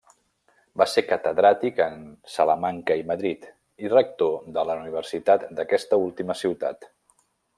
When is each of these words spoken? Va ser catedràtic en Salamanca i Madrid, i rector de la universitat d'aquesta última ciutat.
Va 0.81 0.85
ser 0.93 1.01
catedràtic 1.09 1.81
en 1.85 1.99
Salamanca 2.37 2.97
i 3.03 3.05
Madrid, 3.11 3.45
i 3.87 3.93
rector 3.93 4.33
de 4.57 4.65
la 4.71 4.79
universitat 4.85 5.47
d'aquesta 5.61 6.01
última 6.09 6.41
ciutat. 6.45 6.91